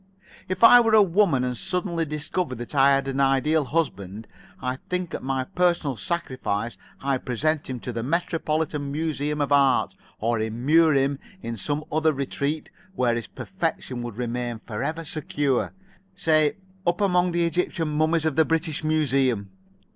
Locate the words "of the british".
18.25-18.83